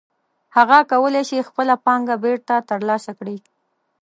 هغه 0.55 0.77
کولی 0.91 1.23
شي 1.29 1.39
خپله 1.47 1.75
پانګه 1.85 2.15
بېرته 2.25 2.55
ترلاسه 2.69 3.11
کړي 3.19 3.37